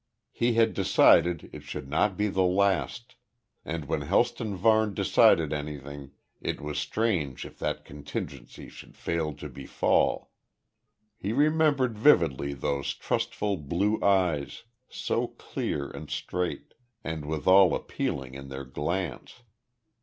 He 0.31 0.53
had 0.53 0.73
decided 0.73 1.47
it 1.53 1.61
should 1.61 1.87
not 1.87 2.17
be 2.17 2.27
the 2.27 2.41
last, 2.41 3.13
and 3.63 3.85
when 3.85 4.01
Helston 4.01 4.55
Varne 4.55 4.95
decided 4.95 5.53
anything, 5.53 6.09
it 6.41 6.59
was 6.59 6.79
strange 6.79 7.45
if 7.45 7.59
that 7.59 7.85
contingency 7.85 8.67
should 8.67 8.95
fail 8.97 9.31
to 9.35 9.47
befall. 9.47 10.31
He 11.19 11.33
remembered 11.33 11.99
vividly 11.99 12.55
those 12.55 12.95
trustful 12.95 13.57
blue 13.57 14.01
eyes, 14.03 14.63
so 14.89 15.27
clear 15.27 15.91
and 15.91 16.09
straight, 16.09 16.73
and 17.03 17.25
withal 17.27 17.75
appealing 17.75 18.33
in 18.33 18.47
their 18.47 18.65
glance. 18.65 19.43